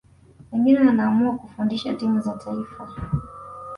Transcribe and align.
wengine 0.51 0.79
wanaamua 0.79 1.37
kufundisha 1.37 1.93
timu 1.93 2.19
za 2.21 2.33
taifa 2.33 2.87